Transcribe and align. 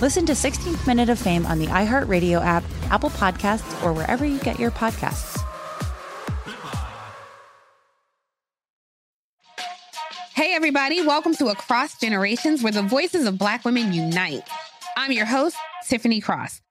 Listen 0.00 0.24
to 0.26 0.32
16th 0.32 0.86
Minute 0.86 1.08
of 1.08 1.18
Fame 1.18 1.44
on 1.44 1.58
the 1.58 1.66
iHeartRadio 1.66 2.40
app, 2.40 2.62
Apple 2.88 3.10
Podcasts, 3.10 3.84
or 3.84 3.92
wherever 3.92 4.24
you 4.24 4.38
get 4.38 4.60
your 4.60 4.70
podcasts. 4.70 5.42
Hey, 10.34 10.54
everybody, 10.54 11.04
welcome 11.04 11.34
to 11.34 11.48
Across 11.48 11.98
Generations, 11.98 12.62
where 12.62 12.72
the 12.72 12.82
voices 12.82 13.26
of 13.26 13.38
Black 13.38 13.64
women 13.64 13.92
unite. 13.92 14.48
I'm 14.96 15.10
your 15.10 15.26
host, 15.26 15.56
Tiffany 15.88 16.20
Cross. 16.20 16.60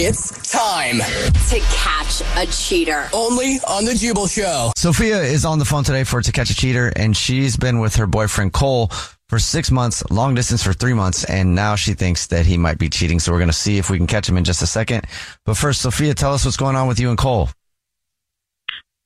It's 0.00 0.52
time 0.52 0.98
to 0.98 1.58
catch 1.74 2.22
a 2.36 2.46
cheater. 2.52 3.08
Only 3.12 3.56
on 3.66 3.84
the 3.84 3.96
Jubal 3.96 4.28
Show. 4.28 4.70
Sophia 4.76 5.20
is 5.20 5.44
on 5.44 5.58
the 5.58 5.64
phone 5.64 5.82
today 5.82 6.04
for 6.04 6.22
To 6.22 6.30
Catch 6.30 6.50
a 6.50 6.54
Cheater, 6.54 6.92
and 6.94 7.16
she's 7.16 7.56
been 7.56 7.80
with 7.80 7.96
her 7.96 8.06
boyfriend 8.06 8.52
Cole 8.52 8.92
for 9.28 9.40
six 9.40 9.72
months, 9.72 10.08
long 10.08 10.36
distance 10.36 10.62
for 10.62 10.72
three 10.72 10.94
months, 10.94 11.24
and 11.24 11.52
now 11.56 11.74
she 11.74 11.94
thinks 11.94 12.28
that 12.28 12.46
he 12.46 12.56
might 12.56 12.78
be 12.78 12.88
cheating. 12.88 13.18
So 13.18 13.32
we're 13.32 13.38
going 13.38 13.50
to 13.50 13.52
see 13.52 13.78
if 13.78 13.90
we 13.90 13.96
can 13.96 14.06
catch 14.06 14.28
him 14.28 14.36
in 14.36 14.44
just 14.44 14.62
a 14.62 14.68
second. 14.68 15.04
But 15.44 15.56
first, 15.56 15.80
Sophia, 15.80 16.14
tell 16.14 16.32
us 16.32 16.44
what's 16.44 16.56
going 16.56 16.76
on 16.76 16.86
with 16.86 17.00
you 17.00 17.08
and 17.08 17.18
Cole. 17.18 17.48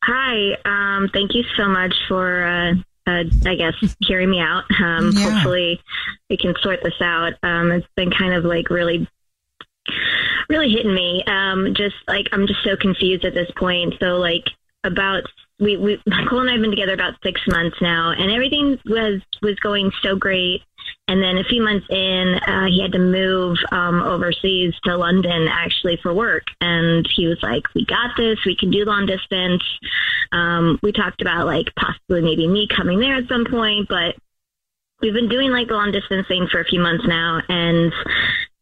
Hi. 0.04 0.58
Um, 0.66 1.08
thank 1.10 1.34
you 1.34 1.42
so 1.56 1.68
much 1.68 1.94
for, 2.06 2.44
uh, 2.44 2.74
uh, 3.06 3.24
I 3.46 3.54
guess, 3.54 3.96
hearing 4.00 4.28
me 4.28 4.40
out. 4.40 4.64
Um, 4.78 5.12
yeah. 5.14 5.30
Hopefully, 5.30 5.80
we 6.28 6.36
can 6.36 6.54
sort 6.60 6.82
this 6.82 7.00
out. 7.00 7.32
Um, 7.42 7.72
it's 7.72 7.88
been 7.96 8.10
kind 8.10 8.34
of 8.34 8.44
like 8.44 8.68
really 8.68 9.08
really 10.48 10.70
hitting 10.70 10.94
me. 10.94 11.24
Um, 11.26 11.74
just 11.74 11.96
like 12.08 12.26
I'm 12.32 12.46
just 12.46 12.62
so 12.64 12.76
confused 12.76 13.24
at 13.24 13.34
this 13.34 13.50
point. 13.56 13.94
So 14.00 14.18
like 14.18 14.44
about 14.84 15.24
we, 15.62 15.76
we 15.76 16.02
Cole 16.28 16.40
and 16.40 16.50
I 16.50 16.54
have 16.54 16.60
been 16.60 16.70
together 16.70 16.94
about 16.94 17.14
six 17.22 17.40
months 17.46 17.76
now, 17.80 18.10
and 18.10 18.30
everything 18.30 18.78
was 18.86 19.20
was 19.40 19.58
going 19.60 19.90
so 20.02 20.16
great. 20.16 20.62
And 21.08 21.22
then 21.22 21.38
a 21.38 21.44
few 21.44 21.62
months 21.62 21.86
in, 21.90 22.34
uh, 22.46 22.66
he 22.66 22.80
had 22.80 22.92
to 22.92 22.98
move 22.98 23.56
um, 23.70 24.02
overseas 24.02 24.74
to 24.84 24.96
London 24.96 25.46
actually 25.48 25.98
for 26.02 26.12
work. 26.12 26.44
And 26.60 27.06
he 27.14 27.26
was 27.26 27.38
like, 27.42 27.62
"We 27.74 27.84
got 27.84 28.16
this. 28.16 28.38
We 28.44 28.56
can 28.56 28.70
do 28.70 28.84
long 28.84 29.06
distance." 29.06 29.62
Um, 30.32 30.78
we 30.82 30.92
talked 30.92 31.22
about 31.22 31.46
like 31.46 31.72
possibly 31.76 32.22
maybe 32.22 32.48
me 32.48 32.66
coming 32.66 32.98
there 32.98 33.14
at 33.14 33.28
some 33.28 33.44
point, 33.44 33.88
but 33.88 34.16
we've 35.00 35.14
been 35.14 35.28
doing 35.28 35.50
like 35.50 35.68
the 35.68 35.74
long 35.74 35.92
distance 35.92 36.26
thing 36.26 36.48
for 36.50 36.60
a 36.60 36.64
few 36.64 36.80
months 36.80 37.04
now, 37.06 37.40
and 37.48 37.92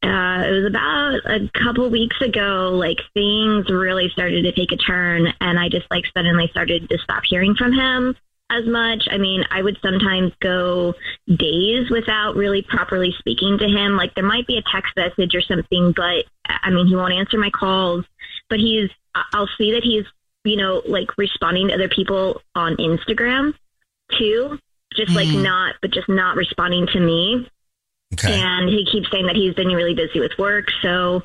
uh, 0.02 0.44
it 0.46 0.50
was 0.50 0.64
about 0.66 1.20
a 1.26 1.50
couple 1.62 1.88
weeks 1.90 2.20
ago, 2.22 2.70
like 2.72 2.98
things 3.12 3.68
really 3.68 4.08
started 4.08 4.42
to 4.42 4.52
take 4.52 4.72
a 4.72 4.76
turn, 4.76 5.32
and 5.40 5.58
I 5.58 5.68
just 5.68 5.86
like 5.90 6.04
suddenly 6.16 6.48
started 6.50 6.88
to 6.88 6.98
stop 6.98 7.22
hearing 7.28 7.54
from 7.54 7.72
him 7.72 8.16
as 8.50 8.66
much. 8.66 9.06
I 9.10 9.18
mean, 9.18 9.44
I 9.50 9.62
would 9.62 9.78
sometimes 9.80 10.32
go 10.40 10.94
days 11.28 11.88
without 11.90 12.34
really 12.34 12.62
properly 12.62 13.14
speaking 13.18 13.58
to 13.58 13.66
him. 13.66 13.96
Like 13.96 14.14
there 14.14 14.24
might 14.24 14.46
be 14.46 14.58
a 14.58 14.62
text 14.62 14.94
message 14.96 15.34
or 15.34 15.42
something, 15.42 15.92
but 15.92 16.24
I 16.46 16.70
mean, 16.70 16.86
he 16.86 16.96
won't 16.96 17.14
answer 17.14 17.38
my 17.38 17.50
calls. 17.50 18.04
But 18.48 18.58
he's, 18.58 18.90
I'll 19.32 19.48
see 19.56 19.72
that 19.72 19.84
he's, 19.84 20.04
you 20.44 20.56
know, 20.56 20.82
like 20.84 21.16
responding 21.16 21.68
to 21.68 21.74
other 21.74 21.88
people 21.88 22.42
on 22.54 22.76
Instagram 22.76 23.54
too, 24.18 24.58
just 24.94 25.12
mm. 25.12 25.16
like 25.16 25.28
not, 25.28 25.76
but 25.80 25.92
just 25.92 26.08
not 26.08 26.36
responding 26.36 26.88
to 26.88 27.00
me. 27.00 27.48
Okay. 28.14 28.40
And 28.40 28.68
he 28.68 28.84
keeps 28.84 29.10
saying 29.10 29.26
that 29.26 29.36
he's 29.36 29.54
been 29.54 29.68
really 29.68 29.94
busy 29.94 30.20
with 30.20 30.32
work. 30.38 30.66
So 30.82 31.22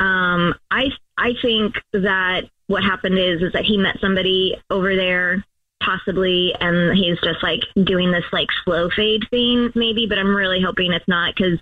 um, 0.00 0.54
I 0.70 0.90
I 1.16 1.34
think 1.40 1.76
that 1.92 2.42
what 2.66 2.82
happened 2.82 3.18
is 3.18 3.42
is 3.42 3.52
that 3.52 3.64
he 3.64 3.76
met 3.76 3.98
somebody 4.00 4.56
over 4.70 4.94
there 4.94 5.44
possibly 5.80 6.54
and 6.60 6.96
he's 6.96 7.18
just 7.20 7.42
like 7.42 7.60
doing 7.84 8.10
this 8.10 8.24
like 8.32 8.48
slow 8.64 8.90
fade 8.90 9.24
thing 9.30 9.70
maybe 9.74 10.06
but 10.06 10.18
i'm 10.18 10.34
really 10.34 10.60
hoping 10.60 10.92
it's 10.92 11.06
not 11.06 11.34
because 11.34 11.58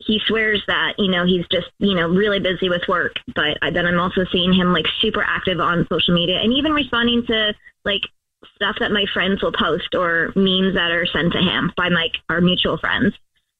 he 0.00 0.20
swears 0.26 0.62
that 0.66 0.94
you 0.98 1.10
know 1.10 1.26
he's 1.26 1.44
just 1.50 1.68
you 1.78 1.94
know 1.94 2.08
really 2.08 2.38
busy 2.38 2.68
with 2.68 2.86
work 2.88 3.16
but 3.34 3.58
then 3.72 3.86
i'm 3.86 3.98
also 3.98 4.24
seeing 4.30 4.52
him 4.52 4.72
like 4.72 4.86
super 5.00 5.22
active 5.22 5.58
on 5.60 5.86
social 5.90 6.14
media 6.14 6.38
and 6.38 6.52
even 6.52 6.72
responding 6.72 7.24
to 7.26 7.52
like 7.84 8.02
stuff 8.54 8.76
that 8.78 8.92
my 8.92 9.04
friends 9.12 9.42
will 9.42 9.52
post 9.52 9.94
or 9.94 10.32
memes 10.36 10.74
that 10.74 10.92
are 10.92 11.06
sent 11.06 11.32
to 11.32 11.40
him 11.40 11.72
by 11.76 11.88
like 11.88 12.12
our 12.28 12.40
mutual 12.40 12.78
friends 12.78 13.14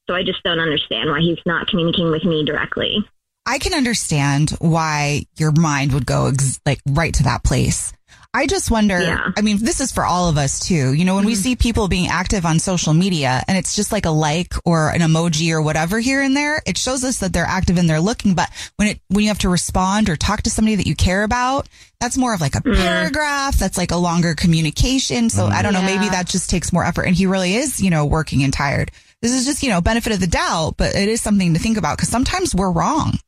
so 0.06 0.14
I 0.14 0.22
just 0.22 0.42
don't 0.42 0.60
understand 0.60 1.10
why 1.10 1.20
he's 1.20 1.38
not 1.46 1.66
communicating 1.68 2.10
with 2.10 2.24
me 2.24 2.44
directly. 2.44 2.98
I 3.46 3.58
can 3.58 3.74
understand 3.74 4.50
why 4.58 5.26
your 5.36 5.52
mind 5.52 5.92
would 5.92 6.06
go 6.06 6.28
ex- 6.28 6.60
like 6.64 6.80
right 6.86 7.12
to 7.14 7.24
that 7.24 7.44
place. 7.44 7.92
I 8.36 8.48
just 8.48 8.68
wonder, 8.68 9.00
yeah. 9.00 9.30
I 9.36 9.42
mean, 9.42 9.58
this 9.58 9.80
is 9.80 9.92
for 9.92 10.04
all 10.04 10.28
of 10.28 10.36
us 10.36 10.58
too. 10.58 10.92
You 10.92 11.04
know, 11.04 11.14
when 11.14 11.22
mm-hmm. 11.22 11.28
we 11.28 11.34
see 11.36 11.54
people 11.54 11.86
being 11.86 12.08
active 12.08 12.44
on 12.44 12.58
social 12.58 12.92
media 12.92 13.42
and 13.46 13.56
it's 13.56 13.76
just 13.76 13.92
like 13.92 14.06
a 14.06 14.10
like 14.10 14.54
or 14.64 14.88
an 14.88 15.02
emoji 15.02 15.52
or 15.52 15.62
whatever 15.62 16.00
here 16.00 16.20
and 16.20 16.36
there, 16.36 16.60
it 16.66 16.76
shows 16.76 17.04
us 17.04 17.18
that 17.18 17.32
they're 17.32 17.46
active 17.46 17.78
and 17.78 17.88
they're 17.88 18.00
looking. 18.00 18.34
But 18.34 18.50
when 18.74 18.88
it, 18.88 19.00
when 19.06 19.22
you 19.22 19.28
have 19.28 19.38
to 19.40 19.48
respond 19.48 20.08
or 20.08 20.16
talk 20.16 20.42
to 20.42 20.50
somebody 20.50 20.74
that 20.74 20.86
you 20.86 20.96
care 20.96 21.22
about, 21.22 21.68
that's 22.00 22.18
more 22.18 22.34
of 22.34 22.40
like 22.40 22.56
a 22.56 22.60
mm-hmm. 22.60 22.82
paragraph. 22.82 23.56
That's 23.56 23.78
like 23.78 23.92
a 23.92 23.96
longer 23.96 24.34
communication. 24.34 25.30
So 25.30 25.44
mm-hmm. 25.44 25.52
I 25.52 25.62
don't 25.62 25.72
know, 25.72 25.82
maybe 25.82 26.08
that 26.08 26.26
just 26.26 26.50
takes 26.50 26.72
more 26.72 26.84
effort 26.84 27.04
and 27.04 27.14
he 27.14 27.26
really 27.26 27.54
is, 27.54 27.80
you 27.80 27.90
know, 27.90 28.04
working 28.04 28.42
and 28.42 28.52
tired 28.52 28.90
this 29.24 29.32
is 29.32 29.46
just, 29.46 29.62
you 29.62 29.70
know, 29.70 29.80
benefit 29.80 30.12
of 30.12 30.20
the 30.20 30.26
doubt, 30.26 30.74
but 30.76 30.94
it 30.94 31.08
is 31.08 31.22
something 31.22 31.54
to 31.54 31.58
think 31.58 31.78
about 31.78 31.96
because 31.96 32.10
sometimes 32.10 32.54
we're 32.54 32.70
wrong. 32.70 33.18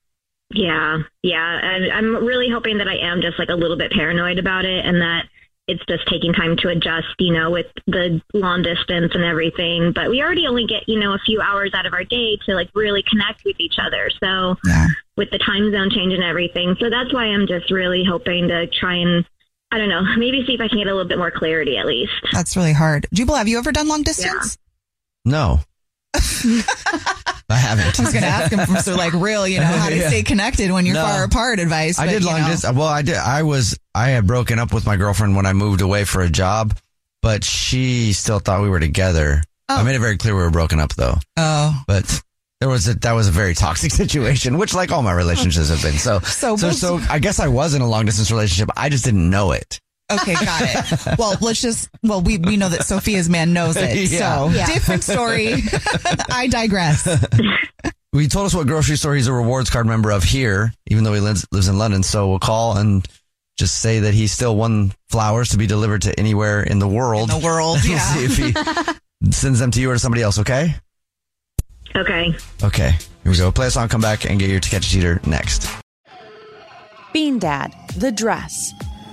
Yeah. 0.53 0.99
Yeah. 1.23 1.59
And 1.63 1.91
I'm 1.91 2.17
really 2.17 2.51
hoping 2.51 2.77
that 2.79 2.87
I 2.87 2.99
am 2.99 3.23
just 3.23 3.39
like 3.39 3.49
a 3.49 3.55
little 3.55 3.79
bit 3.79 3.93
paranoid 3.93 4.39
about 4.39 4.67
it 4.67 4.85
and 4.85 5.01
that 5.01 5.25
it's 5.67 5.83
just 5.87 6.07
taking 6.07 6.35
time 6.35 6.59
to 6.59 6.69
adjust, 6.69 7.15
you 7.19 7.33
know, 7.33 7.51
with 7.51 7.65
the 7.87 8.21
long 8.35 8.61
distance 8.61 9.13
and 9.15 9.25
everything. 9.25 9.93
But 9.95 10.11
we 10.11 10.21
already 10.21 10.47
only 10.47 10.67
get, 10.67 10.87
you 10.87 11.01
know, 11.01 11.15
a 11.15 11.19
few 11.25 11.41
hours 11.41 11.73
out 11.73 11.87
of 11.87 11.95
our 11.95 12.05
day 12.05 12.37
to 12.45 12.55
like 12.55 12.69
really 12.75 13.03
connect 13.03 13.47
with 13.47 13.59
each 13.59 13.77
other. 13.79 14.11
So 14.23 14.57
yeah. 14.67 14.89
with 15.17 15.31
the 15.31 15.39
time 15.39 15.73
zone 15.73 15.89
change 15.89 16.13
and 16.13 16.23
everything. 16.23 16.77
So 16.79 16.91
that's 16.91 17.15
why 17.15 17.25
I'm 17.25 17.47
just 17.47 17.71
really 17.71 18.05
hoping 18.05 18.49
to 18.49 18.67
try 18.67 18.97
and 18.97 19.25
I 19.73 19.79
don't 19.79 19.89
know, 19.89 20.03
maybe 20.19 20.45
see 20.47 20.53
if 20.53 20.61
I 20.61 20.69
can 20.69 20.77
get 20.77 20.89
a 20.89 20.95
little 20.95 21.09
bit 21.09 21.17
more 21.17 21.31
clarity 21.31 21.79
at 21.79 21.87
least. 21.87 22.13
That's 22.33 22.55
really 22.55 22.75
hard. 22.75 23.07
Jubal, 23.15 23.35
have 23.37 23.49
you 23.49 23.57
ever 23.57 23.73
done 23.73 23.89
long 23.89 24.03
distance? 24.03 24.59
Yeah. 25.25 25.33
No. 25.33 25.61
I 27.49 27.57
haven't. 27.57 27.99
I 27.99 28.03
was 28.03 28.13
going 28.13 28.23
to 28.23 28.29
ask 28.29 28.53
him 28.53 28.67
for 28.67 28.81
some 28.83 28.97
like 28.97 29.13
real, 29.13 29.47
you 29.47 29.61
know, 29.61 29.67
how 29.67 29.89
to 29.89 29.97
yeah. 29.97 30.09
stay 30.09 30.23
connected 30.23 30.71
when 30.71 30.85
you're 30.85 30.95
no, 30.95 31.05
far 31.05 31.25
apart 31.25 31.61
advice. 31.61 31.99
I 31.99 32.07
did 32.07 32.25
long 32.25 32.45
distance. 32.51 32.75
Well, 32.75 32.89
I 32.89 33.03
did. 33.03 33.17
I 33.17 33.45
was. 33.45 33.79
I 33.95 34.09
had 34.09 34.27
broken 34.27 34.59
up 34.59 34.73
with 34.73 34.87
my 34.87 34.97
girlfriend 34.97 35.37
when 35.37 35.47
I 35.47 35.53
moved 35.53 35.81
away 35.81 36.05
for 36.05 36.23
a 36.23 36.29
job, 36.29 36.77
but 37.23 37.45
she 37.45 38.13
still 38.13 38.41
thought 38.41 38.63
we 38.63 38.69
were 38.69 38.81
together. 38.81 39.43
Oh. 39.69 39.77
I 39.77 39.83
made 39.85 39.95
it 39.95 40.01
very 40.01 40.17
clear 40.17 40.35
we 40.35 40.43
were 40.43 40.51
broken 40.51 40.81
up, 40.81 40.95
though. 40.95 41.15
Oh, 41.37 41.83
but 41.87 42.23
there 42.61 42.69
was 42.69 42.89
a 42.89 42.95
that 42.95 43.13
was 43.13 43.29
a 43.29 43.33
very 43.33 43.55
toxic 43.55 43.91
situation, 44.03 44.59
which 44.59 44.75
like 44.75 44.91
all 44.91 45.03
my 45.03 45.13
relationships 45.13 45.69
have 45.69 45.83
been. 45.83 45.99
So 45.99 46.21
so 46.21 46.57
so, 46.57 46.71
so 46.71 47.01
I 47.09 47.19
guess 47.19 47.39
I 47.39 47.49
was 47.49 47.75
in 47.75 47.83
a 47.83 47.89
long 47.89 48.07
distance 48.07 48.31
relationship. 48.31 48.71
I 48.77 48.89
just 48.89 49.05
didn't 49.05 49.29
know 49.31 49.53
it. 49.53 49.81
Okay, 50.11 50.35
got 50.35 50.63
it. 50.63 51.17
Well, 51.19 51.37
let's 51.41 51.61
just, 51.61 51.89
well, 52.03 52.21
we, 52.21 52.39
we 52.39 52.57
know 52.57 52.69
that 52.69 52.85
Sophia's 52.85 53.29
man 53.29 53.53
knows 53.53 53.77
it. 53.77 53.97
Yeah. 54.11 54.49
So, 54.49 54.51
Yeah. 54.51 54.67
different 54.67 55.03
story. 55.03 55.55
I 56.31 56.47
digress. 56.49 57.09
We 58.13 58.29
told 58.29 58.47
us 58.47 58.55
what 58.55 58.67
grocery 58.67 58.97
store 58.97 59.15
he's 59.15 59.27
a 59.27 59.33
rewards 59.33 59.69
card 59.71 59.87
member 59.87 60.11
of 60.11 60.23
here, 60.23 60.73
even 60.87 61.05
though 61.05 61.13
he 61.13 61.21
lives, 61.21 61.47
lives 61.53 61.69
in 61.69 61.77
London. 61.79 62.03
So 62.03 62.29
we'll 62.29 62.39
call 62.39 62.77
and 62.79 63.07
just 63.59 63.81
say 63.81 64.01
that 64.01 64.15
he 64.15 64.27
still 64.27 64.55
won 64.57 64.93
flowers 65.09 65.51
to 65.51 65.59
be 65.59 65.67
delivered 65.67 66.03
to 66.03 66.19
anywhere 66.19 66.63
in 66.63 66.79
the 66.79 66.89
world. 66.89 67.31
In 67.31 67.41
the 67.41 67.45
world, 67.45 67.79
we'll 67.83 67.93
yeah. 67.93 68.15
see 68.15 68.25
if 68.25 68.37
he 68.37 69.31
sends 69.33 69.59
them 69.59 69.71
to 69.73 69.81
you 69.81 69.91
or 69.91 69.95
to 69.95 69.99
somebody 69.99 70.23
else. 70.23 70.39
Okay. 70.39 70.75
Okay. 71.95 72.35
Okay. 72.63 72.91
Here 73.23 73.33
we 73.33 73.37
go. 73.37 73.51
Play 73.51 73.67
a 73.69 73.71
song, 73.71 73.89
come 73.89 74.03
back, 74.03 74.25
and 74.29 74.39
get 74.39 74.51
your 74.51 74.61
to 74.61 74.69
catch 74.71 74.87
a 74.87 74.91
cheater 74.91 75.21
next. 75.27 75.69
Bean 77.13 77.39
Dad, 77.39 77.75
The 77.97 78.13
Dress, 78.13 78.73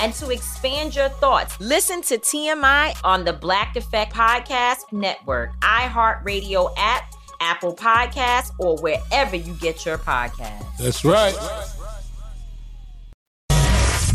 and 0.00 0.14
to 0.14 0.30
expand 0.30 0.96
your 0.96 1.10
thoughts, 1.10 1.60
listen 1.60 2.02
to 2.02 2.18
TMI 2.18 2.96
on 3.04 3.24
the 3.24 3.32
Black 3.32 3.76
Effect 3.76 4.12
Podcast 4.12 4.90
Network, 4.92 5.58
iHeartRadio 5.60 6.72
app, 6.76 7.14
Apple 7.40 7.76
Podcasts, 7.76 8.52
or 8.58 8.76
wherever 8.78 9.36
you 9.36 9.52
get 9.54 9.84
your 9.86 9.98
podcasts. 9.98 10.76
That's 10.78 11.04
right. 11.04 11.34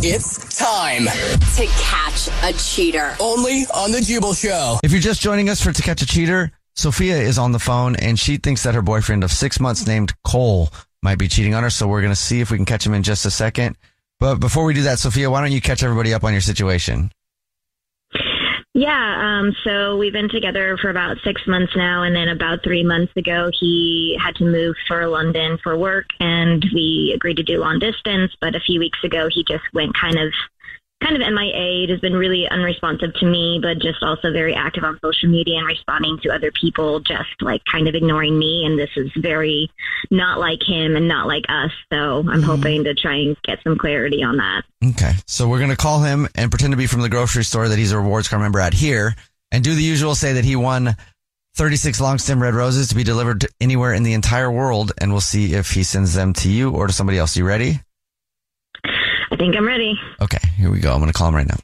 It's 0.08 0.58
time 0.60 1.06
to 1.06 1.66
catch 1.82 2.28
a 2.44 2.54
cheater. 2.58 3.16
Only 3.20 3.64
on 3.74 3.92
the 3.92 4.02
Jubal 4.02 4.34
Show. 4.34 4.80
If 4.84 4.92
you're 4.92 5.02
just 5.02 5.22
joining 5.22 5.50
us 5.50 5.64
for 5.64 5.72
To 5.72 5.82
Catch 5.82 6.02
a 6.02 6.06
Cheater, 6.06 6.52
Sophia 6.76 7.18
is 7.18 7.38
on 7.38 7.54
the 7.54 7.60
phone 7.60 7.96
and 7.96 8.20
she 8.20 8.38
thinks 8.38 8.64
that 8.64 8.76
her 8.76 8.82
boyfriend 8.82 9.24
of 9.24 9.32
six 9.32 9.60
months 9.60 9.88
named 9.88 10.14
Cole 10.24 10.70
might 11.02 11.18
be 11.18 11.28
cheating 11.28 11.56
on 11.56 11.64
her. 11.64 11.70
So 11.70 11.88
we're 11.88 12.02
going 12.02 12.12
to 12.12 12.20
see 12.20 12.42
if 12.42 12.52
we 12.52 12.58
can 12.58 12.66
catch 12.66 12.86
him 12.86 12.94
in 12.94 13.02
just 13.02 13.26
a 13.26 13.32
second. 13.32 13.78
But 14.20 14.40
before 14.40 14.66
we 14.66 14.74
do 14.74 14.84
that, 14.84 15.00
Sophia, 15.00 15.30
why 15.30 15.42
don't 15.42 15.52
you 15.52 15.62
catch 15.62 15.84
everybody 15.84 16.14
up 16.14 16.24
on 16.24 16.32
your 16.32 16.42
situation? 16.42 17.12
Yeah, 18.78 19.40
um, 19.40 19.56
so 19.64 19.96
we've 19.96 20.12
been 20.12 20.28
together 20.28 20.78
for 20.82 20.90
about 20.90 21.16
six 21.24 21.42
months 21.48 21.72
now, 21.78 22.04
and 22.04 22.14
then 22.14 22.28
about 22.28 22.62
three 22.62 22.84
months 22.84 23.14
ago, 23.16 23.50
he 23.58 24.20
had 24.22 24.36
to 24.36 24.44
move 24.44 24.76
for 24.86 25.08
London 25.08 25.58
for 25.64 25.78
work, 25.78 26.08
and 26.20 26.66
we 26.74 27.14
agreed 27.16 27.38
to 27.38 27.44
do 27.44 27.58
long 27.58 27.80
distance. 27.80 28.34
But 28.42 28.54
a 28.54 28.60
few 28.60 28.82
weeks 28.82 29.00
ago, 29.02 29.30
he 29.32 29.46
just 29.48 29.64
went 29.74 29.96
kind 29.96 30.20
of, 30.20 30.34
kind 31.06 31.22
of 31.22 31.34
MIA. 31.34 31.84
It 31.84 31.90
has 31.90 32.00
been 32.00 32.16
really 32.16 32.48
unresponsive 32.50 33.14
to 33.16 33.26
me, 33.26 33.60
but 33.62 33.80
just 33.80 34.02
also 34.02 34.32
very 34.32 34.54
active 34.56 34.84
on 34.84 35.00
social 35.04 35.30
media 35.30 35.58
and 35.58 35.68
responding 35.68 36.20
to 36.24 36.30
other 36.30 36.52
people, 36.52 37.00
just 37.00 37.30
like 37.42 37.62
kind 37.72 37.88
of 37.88 37.96
ignoring 37.96 38.38
me. 38.38 38.66
And 38.66 38.80
this 38.80 38.90
is 38.96 39.12
very 39.16 39.70
not 40.10 40.40
like 40.40 40.60
him 40.64 40.96
and 40.96 41.08
not 41.08 41.28
like 41.28 41.46
us. 41.50 41.72
So 41.92 42.20
I'm 42.20 42.26
mm-hmm. 42.26 42.42
hoping 42.42 42.84
to 42.86 42.96
try 42.96 43.16
and 43.16 43.38
get 43.44 43.60
some 43.64 43.78
clarity 43.78 44.24
on 44.24 44.38
that. 44.38 44.64
Okay. 44.84 45.14
So 45.28 45.48
we're 45.48 45.60
going 45.60 45.70
to 45.70 45.76
call 45.76 46.02
him 46.02 46.28
and 46.36 46.50
pretend 46.52 46.72
to 46.74 46.78
be 46.78 46.88
from 46.88 47.02
the 47.02 47.10
grocery 47.10 47.44
store 47.44 47.68
that 47.68 47.78
he's 47.78 47.92
a 47.92 48.00
rewards 48.00 48.28
card 48.28 48.42
member 48.42 48.60
at 48.60 48.74
here 48.74 49.16
and 49.52 49.64
do 49.64 49.76
the 49.76 49.84
usual 49.84 50.16
say 50.16 50.34
that 50.34 50.46
he 50.46 50.56
won 50.56 50.96
36 51.56 52.02
long 52.02 52.18
stem 52.18 52.42
red 52.42 52.54
roses 52.54 52.90
to 52.90 52.96
be 52.96 53.04
delivered 53.04 53.46
anywhere 53.62 53.94
in 53.94 54.04
the 54.04 54.14
entire 54.14 54.52
world. 54.52 54.92
And 54.98 55.12
we'll 55.12 55.22
see 55.22 55.54
if 55.54 55.72
he 55.72 55.84
sends 55.84 56.14
them 56.14 56.34
to 56.34 56.50
you 56.50 56.72
or 56.72 56.88
to 56.88 56.94
somebody 56.94 57.20
else. 57.20 57.38
You 57.38 57.46
ready? 57.46 57.80
I 59.36 59.38
think 59.38 59.58
I'm 59.58 59.68
ready. 59.68 60.00
Okay. 60.22 60.38
Here 60.56 60.72
we 60.72 60.80
go. 60.80 60.94
I'm 60.94 61.00
going 61.02 61.12
to 61.12 61.18
call 61.18 61.28
him 61.28 61.36
right 61.36 61.46
now. 61.46 61.58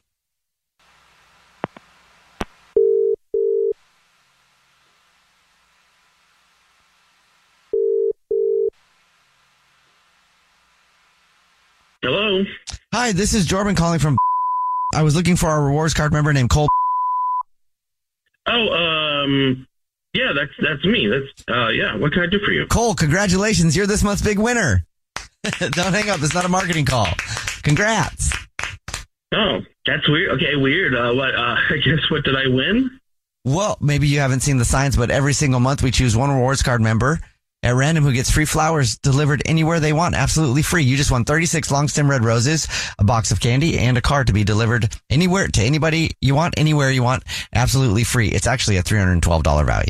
Hello. 12.02 12.44
Hi, 12.92 13.12
this 13.12 13.32
is 13.32 13.46
Jordan 13.46 13.74
calling 13.74 14.00
from. 14.00 14.18
I 14.94 15.02
was 15.02 15.16
looking 15.16 15.36
for 15.36 15.46
our 15.46 15.64
rewards 15.64 15.94
card 15.94 16.12
member 16.12 16.30
named 16.34 16.50
Cole. 16.50 16.68
Oh, 18.48 18.68
um, 18.68 19.66
yeah, 20.12 20.34
that's 20.36 20.52
that's 20.60 20.84
me. 20.84 21.06
That's 21.06 21.48
uh, 21.48 21.68
yeah. 21.68 21.96
What 21.96 22.12
can 22.12 22.22
I 22.22 22.26
do 22.26 22.38
for 22.38 22.50
you? 22.50 22.66
Cole, 22.66 22.94
congratulations! 22.94 23.74
You're 23.74 23.86
this 23.86 24.02
month's 24.02 24.20
big 24.20 24.38
winner. 24.38 24.84
Don't 25.58 25.94
hang 25.94 26.10
up. 26.10 26.22
It's 26.22 26.34
not 26.34 26.44
a 26.44 26.48
marketing 26.48 26.84
call. 26.84 27.08
Congrats. 27.62 28.32
Oh, 29.34 29.60
That's 29.86 30.08
weird. 30.08 30.32
Okay, 30.32 30.56
weird. 30.56 30.94
Uh, 30.94 31.12
what? 31.14 31.34
Uh, 31.34 31.56
I 31.70 31.76
guess 31.84 32.10
what 32.10 32.24
did 32.24 32.36
I 32.36 32.46
win? 32.48 32.98
Well, 33.44 33.76
maybe 33.80 34.06
you 34.06 34.20
haven't 34.20 34.40
seen 34.40 34.58
the 34.58 34.64
signs, 34.64 34.96
but 34.96 35.10
every 35.10 35.32
single 35.32 35.58
month 35.58 35.82
we 35.82 35.90
choose 35.90 36.16
one 36.16 36.30
rewards 36.30 36.62
card 36.62 36.80
member 36.80 37.18
at 37.62 37.74
random 37.74 38.04
who 38.04 38.12
gets 38.12 38.30
free 38.30 38.44
flowers 38.44 38.98
delivered 38.98 39.42
anywhere 39.46 39.78
they 39.80 39.92
want, 39.92 40.14
absolutely 40.14 40.62
free. 40.62 40.82
You 40.82 40.96
just 40.96 41.10
won 41.10 41.24
36 41.24 41.70
long 41.70 41.88
stem 41.88 42.10
red 42.10 42.24
roses, 42.24 42.66
a 42.98 43.04
box 43.04 43.30
of 43.30 43.40
candy, 43.40 43.78
and 43.78 43.96
a 43.96 44.00
card 44.00 44.26
to 44.28 44.32
be 44.32 44.44
delivered 44.44 44.94
anywhere 45.10 45.48
to 45.48 45.62
anybody 45.62 46.10
you 46.20 46.34
want, 46.34 46.54
anywhere 46.56 46.90
you 46.90 47.02
want, 47.02 47.22
absolutely 47.54 48.04
free. 48.04 48.28
It's 48.28 48.46
actually 48.46 48.78
a 48.78 48.82
$312 48.82 49.66
value. 49.66 49.86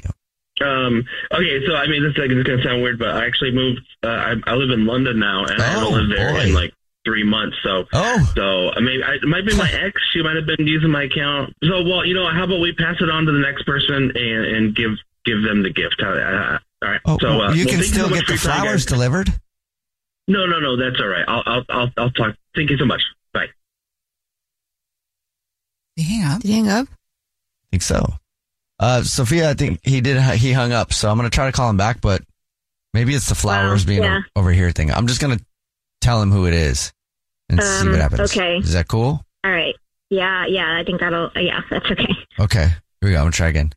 Um, 0.61 1.05
okay, 1.33 1.67
so 1.67 1.75
I 1.75 1.87
mean, 1.89 2.03
this 2.03 2.11
is 2.11 2.17
going 2.17 2.45
to 2.45 2.63
sound 2.63 2.83
weird, 2.83 2.99
but 2.99 3.09
I 3.09 3.27
actually 3.27 3.53
moved. 3.53 3.81
Uh, 4.03 4.09
I, 4.09 4.35
I 4.47 4.55
live 4.55 4.71
in 4.71 4.87
London 4.87 5.19
now, 5.19 5.45
and 5.45 5.61
I 5.61 5.67
haven't 5.67 5.93
lived 5.93 6.13
there 6.13 6.37
in 6.41 6.55
like 6.55 6.73
three 7.05 7.25
months. 7.25 7.57
So, 7.63 7.85
oh, 7.93 8.33
so 8.35 8.71
I 8.71 8.81
mean, 8.81 9.03
I, 9.03 9.15
it 9.15 9.25
might 9.25 9.47
be 9.47 9.57
my 9.57 9.71
ex. 9.71 10.01
She 10.13 10.23
might 10.23 10.37
have 10.37 10.47
been 10.47 10.67
using 10.67 10.91
my 10.91 11.05
account. 11.05 11.55
So, 11.63 11.83
well, 11.83 12.05
you 12.05 12.15
know, 12.15 12.29
how 12.31 12.45
about 12.45 12.61
we 12.61 12.73
pass 12.73 12.97
it 13.01 13.11
on 13.11 13.27
to 13.27 13.33
the 13.33 13.41
next 13.41 13.65
person 13.65 14.13
and, 14.15 14.45
and 14.47 14.77
give 14.77 14.93
give 15.25 15.43
them 15.43 15.63
the 15.63 15.73
gift? 15.73 16.01
Uh, 16.03 16.59
all 16.83 16.91
right. 16.91 17.01
Oh, 17.05 17.19
so 17.21 17.29
uh, 17.29 17.53
you 17.53 17.65
well, 17.65 17.75
can 17.75 17.81
thank 17.81 17.85
still 17.85 18.09
so 18.09 18.15
get 18.15 18.27
the 18.27 18.33
your 18.33 18.39
time, 18.39 18.63
flowers 18.63 18.87
delivered. 18.87 19.33
No, 20.29 20.47
no, 20.47 20.61
no. 20.61 20.77
That's 20.77 21.01
all 21.01 21.09
right. 21.09 21.25
I'll 21.27 21.43
I'll 21.47 21.65
I'll, 21.69 21.91
I'll 21.97 22.11
talk. 22.11 22.37
Thank 22.55 22.71
you 22.71 22.79
so 22.79 22.85
much. 22.85 23.03
Bye. 23.33 23.47
Did 25.97 26.05
he 26.05 26.15
hang 26.17 26.25
up? 26.25 26.43
Did 26.43 26.49
he 26.49 26.55
hang 26.55 26.69
up? 26.69 26.89
I 26.89 27.67
think 27.73 27.83
so. 27.83 28.15
Uh, 28.79 29.03
Sophia, 29.03 29.51
I 29.51 29.55
think 29.55 29.81
he 29.85 30.01
did. 30.01 30.21
He 30.35 30.53
hung 30.53 30.73
up, 30.73 30.93
so 30.93 31.11
I'm 31.11 31.17
gonna 31.17 31.31
try 31.31 31.47
to 31.47 31.53
call 31.53 31.71
him 31.71 31.77
back, 31.77 32.01
but 32.01 32.23
maybe 32.93 33.15
it's 33.15 33.29
the 33.29 33.35
flowers 33.35 33.85
being 33.85 34.03
yeah. 34.03 34.21
over 34.35 34.51
here 34.51 34.71
thing. 34.73 34.91
I'm 34.91 35.07
just 35.07 35.21
gonna 35.21 35.39
tell 36.03 36.21
him 36.21 36.31
who 36.31 36.47
it 36.47 36.55
is 36.55 36.93
and 37.49 37.63
see 37.63 37.81
Um, 37.87 37.91
what 37.93 38.01
happens. 38.01 38.21
okay. 38.31 38.59
Is 38.59 38.73
that 38.75 38.89
cool? 38.89 39.25
All 39.45 39.51
right. 39.51 39.75
Yeah, 40.11 40.45
yeah. 40.47 40.77
I 40.79 40.85
think 40.85 41.01
that'll. 41.01 41.31
Yeah, 41.37 41.61
that's 41.71 41.87
okay. 41.91 42.15
Okay. 42.39 42.67
Here 42.67 42.75
we 43.03 43.11
go. 43.13 43.17
I'm 43.17 43.23
gonna 43.25 43.33
try 43.33 43.49
again. 43.49 43.73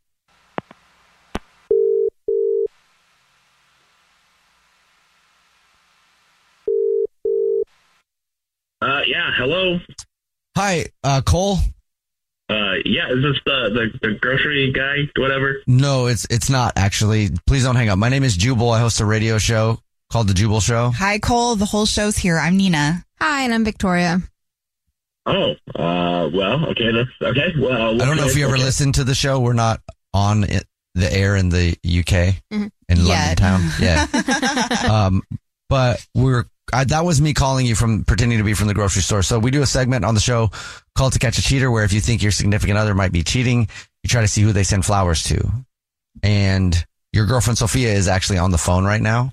Uh, 8.82 9.00
yeah. 9.06 9.30
Hello. 9.36 9.78
Hi, 10.56 10.86
uh, 11.02 11.22
Cole. 11.22 11.58
Uh, 12.48 12.74
yeah. 12.84 13.10
Is 13.10 13.22
this 13.22 13.40
the 13.44 13.90
the, 14.02 14.08
the 14.08 14.14
grocery 14.14 14.72
guy? 14.72 15.08
Whatever. 15.20 15.56
No, 15.66 16.06
it's 16.06 16.26
it's 16.30 16.50
not 16.50 16.74
actually. 16.76 17.30
Please 17.46 17.64
don't 17.64 17.76
hang 17.76 17.88
up. 17.88 17.98
My 17.98 18.08
name 18.08 18.22
is 18.24 18.36
Jubal. 18.36 18.70
I 18.70 18.78
host 18.80 19.00
a 19.00 19.04
radio 19.06 19.38
show 19.38 19.78
called 20.10 20.28
The 20.28 20.34
Jubal 20.34 20.60
Show. 20.60 20.90
Hi, 20.96 21.18
Cole. 21.18 21.56
The 21.56 21.64
whole 21.66 21.86
show's 21.86 22.16
here. 22.16 22.38
I'm 22.38 22.56
Nina. 22.56 23.04
Hi, 23.20 23.42
and 23.42 23.54
I'm 23.54 23.64
Victoria. 23.64 24.20
Oh. 25.24 25.54
Uh. 25.74 26.30
Well. 26.32 26.66
Okay. 26.70 26.92
That's 26.92 27.10
okay. 27.22 27.52
Well. 27.58 28.00
I 28.00 28.04
don't 28.04 28.16
know 28.16 28.26
if 28.26 28.36
you 28.36 28.44
ever 28.44 28.54
okay. 28.54 28.64
listened 28.64 28.94
to 28.96 29.04
the 29.04 29.14
show. 29.14 29.40
We're 29.40 29.52
not 29.54 29.80
on 30.14 30.44
it, 30.44 30.64
the 30.94 31.12
air 31.12 31.36
in 31.36 31.48
the 31.48 31.76
UK 31.84 32.42
Mhm. 32.52 32.70
in 32.88 33.04
London 33.04 33.36
town. 33.36 33.68
Yeah. 33.80 34.06
um, 34.90 35.22
but 35.68 36.04
we're 36.14 36.44
I, 36.72 36.84
that 36.84 37.04
was 37.04 37.20
me 37.20 37.32
calling 37.32 37.66
you 37.66 37.74
from 37.74 38.04
pretending 38.04 38.38
to 38.38 38.44
be 38.44 38.54
from 38.54 38.66
the 38.68 38.74
grocery 38.74 39.02
store. 39.02 39.22
So 39.22 39.38
we 39.38 39.50
do 39.50 39.62
a 39.62 39.66
segment 39.66 40.04
on 40.04 40.14
the 40.14 40.20
show 40.20 40.50
called 40.96 41.12
"To 41.12 41.18
Catch 41.18 41.38
a 41.38 41.42
Cheater," 41.42 41.70
where 41.70 41.84
if 41.84 41.92
you 41.92 42.00
think 42.00 42.22
your 42.22 42.32
significant 42.32 42.78
other 42.78 42.94
might 42.94 43.12
be 43.12 43.22
cheating, 43.22 43.68
you 44.02 44.08
try 44.08 44.20
to 44.20 44.28
see 44.28 44.42
who 44.42 44.52
they 44.52 44.64
send 44.64 44.84
flowers 44.84 45.22
to. 45.24 45.48
And 46.22 46.84
your 47.12 47.26
girlfriend 47.26 47.58
Sophia 47.58 47.92
is 47.92 48.08
actually 48.08 48.38
on 48.38 48.50
the 48.50 48.58
phone 48.58 48.84
right 48.84 49.00
now. 49.00 49.32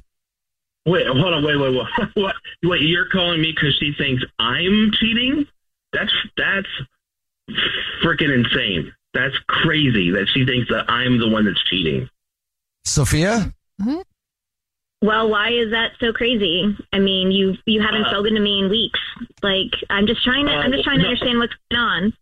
Wait, 0.86 1.08
hold 1.08 1.34
on, 1.34 1.44
wait, 1.46 1.56
wait, 1.58 1.74
wait. 1.76 2.10
What? 2.16 2.36
Wait, 2.64 2.82
you're 2.82 3.08
calling 3.10 3.42
me 3.42 3.52
because 3.54 3.76
she 3.80 3.94
thinks 3.98 4.24
I'm 4.40 4.92
cheating? 5.00 5.46
That's 5.94 6.12
that's 6.38 6.68
freaking 8.04 8.34
insane. 8.34 8.94
That's 9.14 9.36
crazy 9.48 10.10
that 10.12 10.28
she 10.34 10.46
thinks 10.46 10.70
that 10.70 10.90
I'm 10.90 11.20
the 11.20 11.30
one 11.30 11.46
that's 11.46 11.64
cheating. 11.70 12.10
Sophia, 12.86 13.54
Well, 15.02 15.30
why 15.30 15.50
is 15.52 15.72
that 15.72 15.92
so 16.00 16.12
crazy? 16.14 16.76
I 16.92 17.00
mean, 17.00 17.32
you 17.32 17.56
you 17.66 17.82
haven't 17.82 18.06
Uh, 18.06 18.10
spoken 18.12 18.34
to 18.36 18.40
me 18.42 18.60
in 18.60 18.70
weeks. 18.70 19.00
Like, 19.42 19.72
I'm 19.90 20.08
just 20.08 20.24
trying 20.24 20.46
to 20.48 20.52
I'm 20.52 20.72
just 20.72 20.84
trying 20.84 20.98
to 21.00 21.04
no. 21.04 21.10
understand 21.10 21.40
what's 21.40 21.54
going 21.72 21.82
on. 21.82 22.14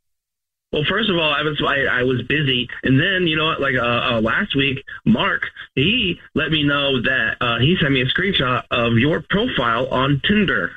Well, 0.72 0.84
first 0.88 1.10
of 1.10 1.18
all, 1.18 1.34
I 1.34 1.42
was 1.42 1.62
I, 1.66 2.00
I 2.00 2.04
was 2.04 2.22
busy, 2.24 2.70
and 2.84 2.98
then 3.00 3.28
you 3.28 3.36
know 3.36 3.46
what? 3.46 3.60
Like 3.60 3.76
uh, 3.76 4.14
uh, 4.16 4.22
last 4.22 4.56
week, 4.56 4.84
Mark 5.06 5.44
he 5.76 6.20
let 6.34 6.50
me 6.52 6.64
know 6.64 7.02
that 7.02 7.36
uh, 7.42 7.60
he 7.60 7.76
sent 7.82 7.92
me 7.94 8.02
a 8.02 8.06
screenshot 8.06 8.64
of 8.72 8.94
your 8.98 9.22
profile 9.30 9.88
on 9.88 10.22
Tinder. 10.26 10.72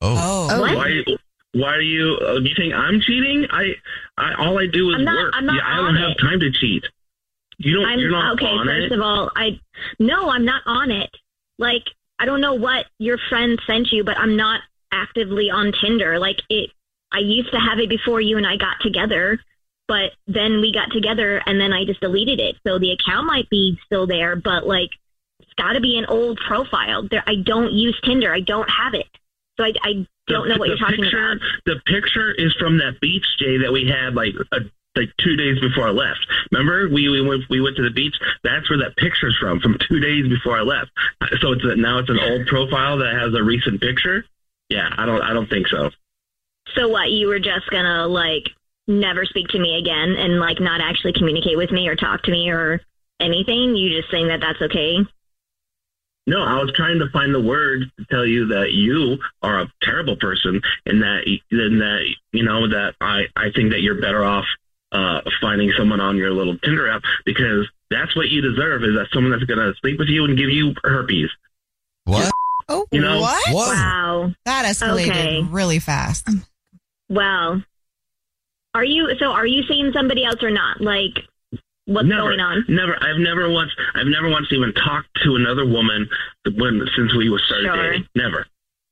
Oh, 0.00 0.46
What? 0.60 0.74
why? 0.76 1.02
Why 1.54 1.74
are 1.74 1.80
you? 1.80 2.18
Uh, 2.22 2.38
do 2.40 2.44
you 2.44 2.54
think 2.54 2.74
I'm 2.74 3.00
cheating? 3.00 3.46
I, 3.50 3.72
I 4.18 4.34
all 4.34 4.58
I 4.58 4.66
do 4.66 4.90
is 4.90 4.96
I'm 4.96 5.04
not- 5.04 5.14
work. 5.24 5.32
I'm 5.34 5.46
not 5.46 5.56
yeah, 5.56 5.62
I 5.66 5.76
don't 5.76 5.96
have 5.96 6.10
it. 6.10 6.18
time 6.20 6.40
to 6.40 6.50
cheat. 6.52 6.84
You 7.56 7.74
don't. 7.76 7.86
I'm 7.86 7.98
you're 7.98 8.10
not 8.10 8.34
okay. 8.34 8.44
on 8.46 8.66
First 8.66 8.86
it. 8.86 8.92
of 8.92 9.00
all, 9.00 9.30
I 9.34 9.58
no, 9.98 10.28
I'm 10.28 10.44
not 10.44 10.62
on 10.66 10.90
it. 10.90 11.10
Like, 11.58 11.84
I 12.18 12.26
don't 12.26 12.40
know 12.42 12.54
what 12.54 12.86
your 12.98 13.18
friend 13.30 13.58
sent 13.66 13.90
you, 13.90 14.04
but 14.04 14.16
I'm 14.18 14.36
not 14.36 14.60
actively 14.92 15.50
on 15.50 15.72
Tinder. 15.72 16.18
Like 16.18 16.40
it, 16.50 16.70
I 17.12 17.18
used 17.18 17.52
to 17.52 17.58
have 17.58 17.78
it 17.78 17.88
before 17.88 18.20
you 18.20 18.36
and 18.36 18.46
I 18.46 18.56
got 18.56 18.80
together, 18.80 19.38
but 19.86 20.12
then 20.26 20.60
we 20.60 20.72
got 20.72 20.92
together 20.92 21.42
and 21.46 21.60
then 21.60 21.72
I 21.72 21.84
just 21.84 22.00
deleted 22.00 22.40
it. 22.40 22.56
So 22.66 22.78
the 22.78 22.92
account 22.92 23.26
might 23.26 23.48
be 23.48 23.78
still 23.86 24.06
there, 24.06 24.36
but 24.36 24.66
like, 24.66 24.90
it's 25.40 25.52
got 25.54 25.72
to 25.72 25.80
be 25.80 25.96
an 25.96 26.06
old 26.06 26.38
profile. 26.46 27.08
There, 27.08 27.24
I 27.26 27.36
don't 27.36 27.72
use 27.72 27.98
Tinder. 28.04 28.32
I 28.32 28.40
don't 28.40 28.68
have 28.68 28.94
it. 28.94 29.08
So 29.56 29.64
I, 29.64 29.72
I 29.82 30.06
don't 30.26 30.48
know 30.48 30.56
what 30.56 30.68
you're 30.68 30.78
talking 30.78 31.02
picture, 31.02 31.32
about. 31.32 31.42
The 31.64 31.80
picture 31.86 32.32
is 32.32 32.52
from 32.60 32.78
that 32.78 33.00
beach 33.00 33.26
day 33.38 33.58
that 33.58 33.72
we 33.72 33.88
had 33.88 34.14
like 34.14 34.34
a, 34.52 34.58
like 34.94 35.10
two 35.22 35.36
days 35.36 35.58
before 35.60 35.88
I 35.88 35.90
left. 35.90 36.26
Remember, 36.52 36.88
we 36.88 37.08
we 37.08 37.26
went 37.26 37.44
we 37.48 37.60
went 37.60 37.76
to 37.76 37.82
the 37.82 37.90
beach. 37.90 38.14
That's 38.42 38.68
where 38.68 38.78
that 38.80 38.96
picture's 38.96 39.36
from, 39.40 39.60
from 39.60 39.78
two 39.88 40.00
days 40.00 40.28
before 40.28 40.58
I 40.58 40.62
left. 40.62 40.90
So 41.40 41.52
it's 41.52 41.64
a, 41.64 41.76
now 41.76 41.98
it's 41.98 42.10
an 42.10 42.18
old 42.18 42.46
profile 42.46 42.98
that 42.98 43.14
has 43.14 43.34
a 43.34 43.42
recent 43.42 43.80
picture. 43.80 44.24
Yeah, 44.68 44.88
I 44.96 45.06
don't 45.06 45.22
I 45.22 45.32
don't 45.32 45.48
think 45.48 45.68
so. 45.68 45.90
So 46.74 46.88
what? 46.88 47.10
You 47.10 47.28
were 47.28 47.38
just 47.38 47.68
gonna 47.70 48.06
like 48.06 48.44
never 48.86 49.24
speak 49.24 49.48
to 49.48 49.58
me 49.58 49.78
again 49.78 50.16
and 50.18 50.38
like 50.40 50.60
not 50.60 50.80
actually 50.80 51.12
communicate 51.12 51.56
with 51.56 51.70
me 51.70 51.88
or 51.88 51.96
talk 51.96 52.22
to 52.24 52.30
me 52.30 52.50
or 52.50 52.80
anything? 53.20 53.76
You 53.76 53.96
just 53.98 54.10
saying 54.10 54.28
that 54.28 54.40
that's 54.40 54.60
okay? 54.62 54.98
No, 56.26 56.42
I 56.42 56.62
was 56.62 56.70
trying 56.74 56.98
to 56.98 57.08
find 57.08 57.34
the 57.34 57.40
words 57.40 57.84
to 57.98 58.04
tell 58.10 58.26
you 58.26 58.48
that 58.48 58.72
you 58.72 59.16
are 59.42 59.60
a 59.62 59.72
terrible 59.82 60.16
person, 60.16 60.60
and 60.84 61.00
that 61.00 61.22
and 61.50 61.80
that 61.80 62.04
you 62.32 62.44
know 62.44 62.68
that 62.68 62.94
I 63.00 63.24
I 63.34 63.50
think 63.54 63.70
that 63.72 63.80
you're 63.80 64.00
better 64.00 64.22
off 64.24 64.44
uh, 64.92 65.22
finding 65.40 65.72
someone 65.76 66.00
on 66.00 66.16
your 66.16 66.30
little 66.30 66.58
Tinder 66.58 66.90
app 66.90 67.02
because 67.24 67.66
that's 67.90 68.14
what 68.14 68.28
you 68.28 68.42
deserve 68.42 68.84
is 68.84 68.94
that 68.94 69.06
someone 69.12 69.30
that's 69.32 69.44
going 69.44 69.58
to 69.58 69.72
sleep 69.80 69.98
with 69.98 70.08
you 70.08 70.24
and 70.26 70.36
give 70.36 70.50
you 70.50 70.74
herpes. 70.84 71.30
What? 72.04 72.30
Oh, 72.68 72.86
You 72.90 73.00
know? 73.00 73.20
what? 73.20 73.48
Whoa. 73.48 73.68
Wow. 73.68 74.32
That 74.44 74.66
escalated 74.66 75.08
Okay. 75.10 75.42
really 75.50 75.78
fast. 75.78 76.28
Well, 77.08 77.62
are 78.74 78.84
you 78.84 79.10
so? 79.18 79.26
Are 79.26 79.46
you 79.46 79.62
seeing 79.68 79.92
somebody 79.92 80.24
else 80.24 80.42
or 80.42 80.50
not? 80.50 80.80
Like, 80.80 81.24
what's 81.86 82.06
never, 82.08 82.22
going 82.28 82.40
on? 82.40 82.64
Never. 82.68 82.96
I've 83.02 83.18
never 83.18 83.50
once. 83.50 83.70
I've 83.94 84.06
never 84.06 84.28
once 84.28 84.46
even 84.52 84.72
talked 84.74 85.08
to 85.24 85.36
another 85.36 85.66
woman 85.66 86.08
when 86.56 86.86
since 86.96 87.14
we 87.16 87.28
was 87.30 87.42
started 87.46 87.64
Sure. 87.66 87.90
dating. 87.92 88.08
Never. 88.14 88.46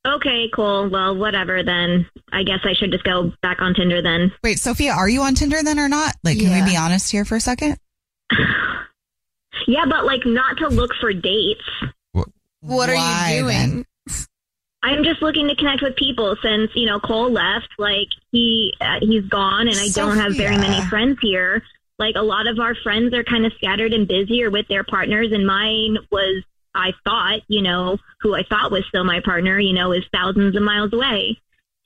Okay, 0.06 0.49
cool. 0.54 0.88
Well, 0.88 1.16
whatever 1.16 1.62
then. 1.64 2.06
I 2.32 2.44
guess 2.44 2.61
I 2.64 2.75
should 2.75 2.92
just 2.92 3.02
go 3.04 3.32
back 3.42 3.61
on 3.61 3.75
Tinder 3.75 4.00
then. 4.02 4.32
Wait, 4.44 4.58
Sophia, 4.61 4.92
are 4.92 5.08
you 5.08 5.23
on 5.23 5.35
Tinder 5.35 5.62
then 5.64 5.80
or 5.80 5.88
not? 5.88 6.14
Like, 6.23 6.38
can 6.38 6.50
Yeah. 6.50 6.64
we 6.64 6.70
be 6.70 6.76
honest 6.76 7.11
here 7.11 7.25
for 7.25 7.37
a 7.37 7.40
second? 7.40 7.76
Yeah, 9.66 9.87
but 9.88 10.04
like 10.04 10.25
not 10.26 10.58
to 10.58 10.68
look 10.68 10.92
for 11.00 11.12
dates. 11.12 11.64
What 12.61 12.88
are 12.88 12.94
Why, 12.94 13.35
you 13.37 13.46
then? 13.46 13.85
Doing? 14.88 14.99
I'm 14.99 15.05
just 15.05 15.23
looking 15.23 15.49
to 15.49 15.57
connect 15.57 15.83
with 15.83 15.97
people 15.97 16.37
since 16.43 16.71
you 16.75 16.87
know 16.87 17.00
Cole 17.00 17.31
left. 17.31 17.69
Like 17.78 18.09
he 18.33 18.75
uh, 18.81 18.99
he's 19.00 19.25
gone, 19.25 19.69
and 19.69 19.76
I 19.78 19.88
don't 19.88 20.16
have 20.19 20.35
very 20.37 20.57
many 20.57 20.85
friends 20.88 21.19
here. 21.21 21.62
Like 21.99 22.14
a 22.16 22.23
lot 22.23 22.47
of 22.47 22.59
our 22.59 22.75
friends 22.75 23.14
are 23.14 23.25
kind 23.25 23.47
of 23.47 23.52
scattered 23.55 23.93
and 23.93 24.07
busy 24.07 24.43
or 24.43 24.50
with 24.50 24.69
their 24.69 24.85
partners, 24.85 25.33
and 25.33 25.47
mine 25.47 25.99
was 26.11 26.43
I 26.75 26.93
thought 27.05 27.40
you 27.49 27.62
know 27.62 27.99
who 28.21 28.35
I 28.35 28.43
thought 28.49 28.71
was 28.71 28.85
still 28.88 29.05
my 29.05 29.21
partner. 29.25 29.59
You 29.59 29.73
know, 29.73 29.93
is 29.93 30.05
thousands 30.12 30.57
of 30.57 30.62
miles 30.62 30.93
away. 30.93 31.38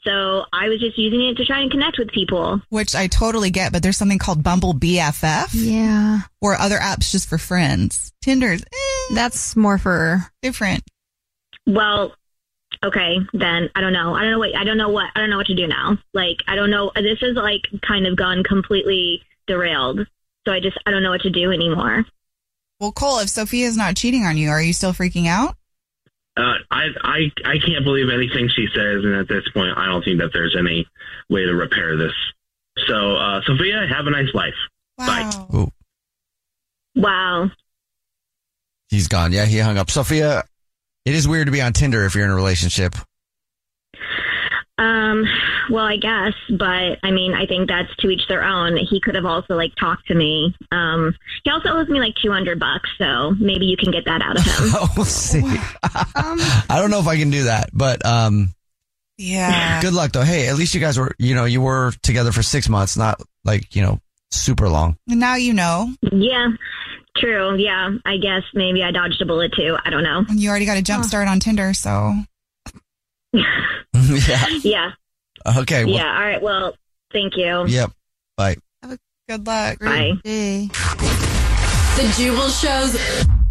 So 0.02 0.46
I 0.50 0.70
was 0.70 0.80
just 0.80 0.96
using 0.96 1.22
it 1.28 1.36
to 1.36 1.44
try 1.44 1.60
and 1.60 1.70
connect 1.70 1.98
with 1.98 2.08
people. 2.10 2.62
Which 2.70 2.94
I 2.94 3.06
totally 3.06 3.50
get, 3.50 3.70
but 3.70 3.82
there's 3.82 3.98
something 3.98 4.18
called 4.18 4.42
Bumble 4.42 4.72
BFF 4.72 5.50
Yeah, 5.52 6.20
or 6.40 6.54
other 6.56 6.78
apps 6.78 7.10
just 7.10 7.28
for 7.28 7.36
friends. 7.36 8.10
Tinder's 8.22 8.62
eh, 8.62 9.14
that's 9.14 9.54
more 9.56 9.76
for. 9.76 10.24
different. 10.40 10.84
Well, 11.66 12.14
okay, 12.84 13.16
then 13.32 13.70
I 13.74 13.80
don't 13.80 13.92
know. 13.92 14.14
I 14.14 14.22
don't 14.22 14.32
know 14.32 14.38
what 14.38 14.56
I 14.56 14.64
don't 14.64 14.78
know 14.78 14.88
what 14.88 15.10
I 15.14 15.20
don't 15.20 15.30
know 15.30 15.36
what 15.38 15.46
to 15.46 15.54
do 15.54 15.66
now. 15.66 15.98
Like 16.14 16.38
I 16.48 16.56
don't 16.56 16.70
know. 16.70 16.90
This 16.94 17.18
is 17.22 17.36
like 17.36 17.62
kind 17.86 18.06
of 18.06 18.16
gone 18.16 18.42
completely 18.44 19.22
derailed. 19.46 20.06
So 20.46 20.52
I 20.52 20.60
just 20.60 20.78
I 20.86 20.90
don't 20.90 21.02
know 21.02 21.10
what 21.10 21.22
to 21.22 21.30
do 21.30 21.52
anymore. 21.52 22.04
Well, 22.78 22.92
Cole, 22.92 23.18
if 23.18 23.28
Sophia's 23.28 23.76
not 23.76 23.96
cheating 23.96 24.24
on 24.24 24.38
you, 24.38 24.48
are 24.48 24.62
you 24.62 24.72
still 24.72 24.92
freaking 24.92 25.26
out? 25.26 25.56
uh, 26.36 26.54
I, 26.70 26.86
I, 27.02 27.32
I 27.44 27.58
can't 27.58 27.84
believe 27.84 28.08
anything 28.08 28.48
she 28.54 28.66
says. 28.74 29.04
And 29.04 29.14
at 29.14 29.28
this 29.28 29.48
point, 29.52 29.76
I 29.76 29.86
don't 29.86 30.02
think 30.04 30.20
that 30.20 30.30
there's 30.32 30.56
any 30.58 30.86
way 31.28 31.44
to 31.44 31.54
repair 31.54 31.96
this. 31.96 32.12
So, 32.86 33.16
uh, 33.16 33.40
Sophia, 33.44 33.86
have 33.88 34.06
a 34.06 34.10
nice 34.10 34.32
life. 34.32 34.54
Bye. 34.96 35.30
Wow. 36.94 37.50
He's 38.88 39.08
gone. 39.08 39.32
Yeah, 39.32 39.44
he 39.44 39.58
hung 39.58 39.78
up. 39.78 39.90
Sophia, 39.90 40.44
it 41.04 41.14
is 41.14 41.26
weird 41.28 41.46
to 41.46 41.52
be 41.52 41.60
on 41.62 41.72
Tinder 41.72 42.04
if 42.04 42.14
you're 42.14 42.24
in 42.24 42.30
a 42.30 42.34
relationship. 42.34 42.94
Um, 44.78 45.24
well, 45.70 45.84
I 45.84 45.98
guess, 45.98 46.32
but 46.58 46.98
I 47.02 47.10
mean, 47.10 47.34
I 47.34 47.44
think 47.44 47.68
that's 47.68 47.94
to 47.96 48.08
each 48.08 48.26
their 48.28 48.42
own. 48.42 48.78
He 48.78 48.98
could 48.98 49.14
have 49.14 49.26
also 49.26 49.54
like 49.54 49.74
talked 49.78 50.06
to 50.08 50.14
me. 50.14 50.54
Um, 50.72 51.14
he 51.44 51.50
also 51.50 51.68
owes 51.68 51.88
me 51.88 52.00
like 52.00 52.14
200 52.22 52.58
bucks, 52.58 52.88
so 52.96 53.32
maybe 53.38 53.66
you 53.66 53.76
can 53.76 53.90
get 53.92 54.06
that 54.06 54.22
out 54.22 54.38
of 54.38 54.44
him. 54.44 54.88
we'll 54.96 55.04
see. 55.04 55.42
I 55.84 56.64
don't 56.80 56.90
know 56.90 57.00
if 57.00 57.06
I 57.08 57.18
can 57.18 57.28
do 57.28 57.44
that, 57.44 57.68
but 57.74 58.04
um, 58.06 58.54
Yeah. 59.18 59.80
good 59.82 59.92
luck 59.92 60.12
though. 60.12 60.22
Hey, 60.22 60.48
at 60.48 60.56
least 60.56 60.72
you 60.74 60.80
guys 60.80 60.98
were, 60.98 61.14
you 61.18 61.34
know, 61.34 61.44
you 61.44 61.60
were 61.60 61.92
together 62.02 62.32
for 62.32 62.42
six 62.42 62.66
months, 62.70 62.96
not 62.96 63.20
like 63.44 63.76
you 63.76 63.82
know, 63.82 64.00
super 64.30 64.66
long. 64.70 64.96
And 65.10 65.20
now 65.20 65.34
you 65.34 65.52
know. 65.52 65.92
Yeah, 66.10 66.48
true. 67.20 67.56
Yeah, 67.56 67.90
I 68.04 68.16
guess 68.16 68.42
maybe 68.54 68.82
I 68.82 68.90
dodged 68.90 69.20
a 69.22 69.26
bullet 69.26 69.52
too. 69.54 69.76
I 69.84 69.90
don't 69.90 70.02
know. 70.02 70.24
And 70.28 70.40
you 70.40 70.48
already 70.50 70.66
got 70.66 70.76
a 70.78 70.82
jump 70.82 71.04
start 71.04 71.28
on 71.28 71.38
Tinder, 71.40 71.72
so 71.74 72.14
yeah. 73.32 74.46
Yeah. 74.62 74.92
Okay. 75.58 75.84
Well, 75.84 75.94
Yeah. 75.94 76.14
All 76.14 76.20
right. 76.22 76.42
Well, 76.42 76.74
thank 77.12 77.36
you. 77.36 77.66
Yep. 77.66 77.92
Bye. 78.36 78.56
good 79.28 79.46
luck. 79.46 79.78
Bye. 79.78 80.12
The 80.24 82.14
Jubal 82.16 82.48
shows 82.48 82.96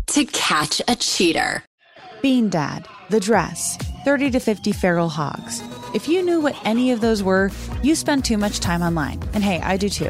to 0.08 0.26
catch 0.26 0.82
a 0.88 0.96
cheater. 0.96 1.64
Bean 2.22 2.50
Dad, 2.50 2.88
The 3.10 3.20
Dress, 3.20 3.78
30 4.04 4.32
to 4.32 4.40
50 4.40 4.72
Feral 4.74 5.08
Hogs. 5.10 5.62
If 5.94 6.08
you 6.08 6.22
knew 6.22 6.42
what 6.42 6.56
any 6.66 6.92
of 6.92 7.00
those 7.00 7.24
were, 7.24 7.50
you 7.82 7.96
spend 7.96 8.26
too 8.26 8.38
much 8.38 8.60
time 8.60 8.82
online. 8.82 9.22
And 9.34 9.44
hey, 9.44 9.60
I 9.62 9.78
do 9.78 9.88
too. 9.88 10.10